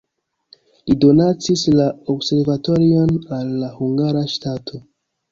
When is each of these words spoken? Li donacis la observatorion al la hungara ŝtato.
Li 0.91 0.95
donacis 1.01 1.65
la 1.79 1.85
observatorion 2.13 3.11
al 3.37 3.51
la 3.65 3.69
hungara 3.75 4.25
ŝtato. 4.37 4.81